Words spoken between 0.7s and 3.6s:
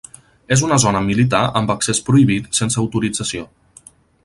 zona militar amb accés prohibit sense autorització.